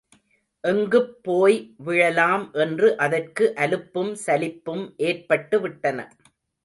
[0.63, 5.99] எங்குப் போய் விழலாம் என்று அதற்கு அலுப்பும் சலிப்பும் ஏற்பட்டுவிட்டன.